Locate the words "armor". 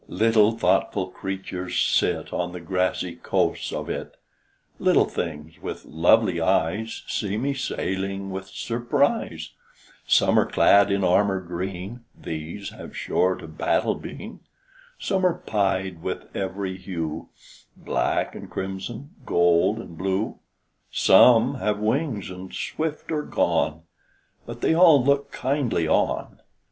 11.03-11.39